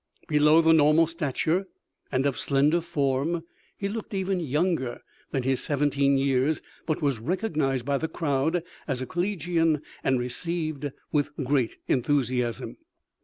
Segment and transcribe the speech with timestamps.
[0.27, 1.67] Below the normal stature
[2.11, 3.43] and of slender form,
[3.77, 9.01] he looked even younger than his seventeen years, but was recognized by the crowd as
[9.03, 12.77] a collegian and received with great enthusiasm.